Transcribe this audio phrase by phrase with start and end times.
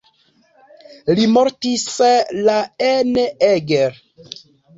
[1.19, 1.83] Li mortis
[2.49, 2.57] la
[2.87, 3.13] en
[3.51, 4.03] Eger.